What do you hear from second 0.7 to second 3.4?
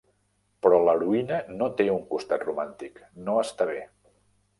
l'heroïna no té un costat romàntic, no